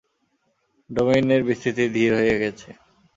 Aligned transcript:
ডোমেইনের 0.89 1.41
বিস্তৃতি 1.47 1.85
ধীর 1.95 2.11
হয়ে 2.19 2.35
গেছে। 2.41 2.69